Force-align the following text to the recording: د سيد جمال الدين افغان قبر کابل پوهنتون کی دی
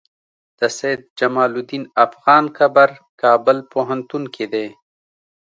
د 0.59 0.61
سيد 0.77 0.99
جمال 1.19 1.51
الدين 1.59 1.83
افغان 2.05 2.43
قبر 2.57 2.89
کابل 3.21 3.57
پوهنتون 3.71 4.23
کی 4.33 4.45
دی 4.53 4.67